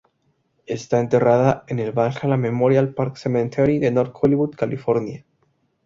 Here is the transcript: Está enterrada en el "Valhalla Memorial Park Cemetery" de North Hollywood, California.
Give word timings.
Está 0.65 0.99
enterrada 0.99 1.63
en 1.67 1.77
el 1.77 1.91
"Valhalla 1.91 2.35
Memorial 2.35 2.95
Park 2.95 3.17
Cemetery" 3.17 3.77
de 3.77 3.91
North 3.91 4.15
Hollywood, 4.19 4.55
California. 4.55 5.23